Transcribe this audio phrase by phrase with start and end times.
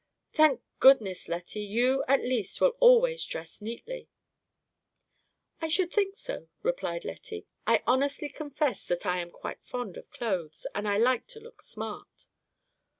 [0.33, 4.09] "Thank goodness, Lettie, you at least will always dress neatly."
[5.61, 7.45] "I should think so," replied Lettie.
[7.67, 11.61] "I honestly confess that I am quite fond of clothes, and I like to look
[11.61, 12.25] smart."